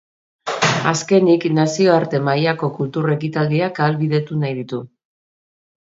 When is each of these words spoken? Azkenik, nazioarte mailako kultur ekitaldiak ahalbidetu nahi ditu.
Azkenik, 0.91 1.45
nazioarte 1.57 2.21
mailako 2.29 2.71
kultur 2.79 3.11
ekitaldiak 3.19 3.83
ahalbidetu 3.85 4.43
nahi 4.45 4.61
ditu. 4.63 4.85